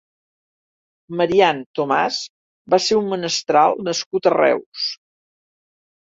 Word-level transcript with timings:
Marian 1.19 1.59
Thomàs 1.79 2.21
va 2.75 2.81
ser 2.87 2.99
un 3.03 3.13
menestral 3.13 3.79
nascut 3.91 4.33
a 4.33 4.35
Reus. 4.39 4.91